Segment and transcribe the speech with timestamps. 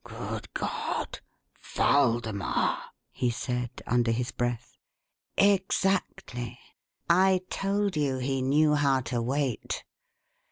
[0.03, 1.19] "Good God!
[1.77, 4.75] Waldemar!" he said, under his breath.
[5.37, 6.57] "Exactly.
[7.07, 9.83] I told you he knew how to wait.